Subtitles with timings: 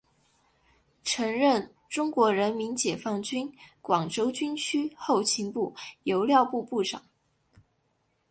[1.03, 7.03] 曾任中国人民解放军广州军区后勤部油料部部长。